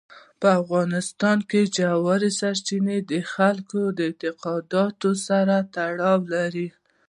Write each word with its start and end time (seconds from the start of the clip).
په 0.41 0.47
افغانستان 0.61 1.37
کې 1.49 1.61
ژورې 1.75 2.29
سرچینې 2.39 2.97
د 3.11 3.13
خلکو 3.33 3.79
د 3.97 3.99
اعتقاداتو 4.09 5.09
سره 5.27 5.55
تړاو 5.75 6.19
لري. 6.35 6.67